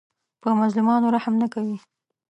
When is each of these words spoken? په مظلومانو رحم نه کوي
په 0.41 0.49
مظلومانو 0.59 1.13
رحم 1.15 1.33
نه 1.41 1.47
کوي 1.53 1.77